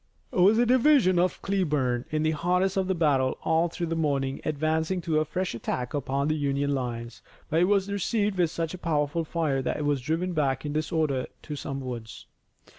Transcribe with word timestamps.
It 0.31 0.37
was 0.39 0.57
the 0.57 0.65
division 0.65 1.19
of 1.19 1.39
Cleburne, 1.43 2.05
in 2.09 2.23
the 2.23 2.31
hottest 2.31 2.75
of 2.75 2.87
the 2.87 2.95
battle 2.95 3.37
all 3.43 3.67
through 3.69 3.85
the 3.85 3.95
morning 3.95 4.41
advancing 4.43 4.99
to 5.01 5.19
a 5.19 5.25
fresh 5.25 5.53
attack 5.53 5.93
upon 5.93 6.27
the 6.27 6.35
Union 6.35 6.73
lines, 6.73 7.21
but 7.51 7.59
it 7.59 7.65
was 7.65 7.87
received 7.87 8.39
with 8.39 8.49
such 8.49 8.73
a 8.73 8.79
powerful 8.79 9.23
fire 9.23 9.61
that 9.61 9.77
it 9.77 9.85
was 9.85 10.01
driven 10.01 10.33
back 10.33 10.65
in 10.65 10.73
disorder 10.73 11.27
into 11.43 11.55
some 11.55 11.81
woods. 11.81 12.25